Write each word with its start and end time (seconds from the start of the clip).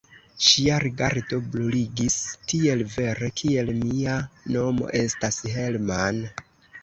Ŝia 0.43 0.77
rigardo 0.83 1.37
bruligis, 1.55 2.15
tiel 2.53 2.81
vere, 2.95 3.29
kiel 3.41 3.69
mia 3.83 4.15
nomo 4.55 4.89
estas 5.03 5.37
Hermann. 5.57 6.19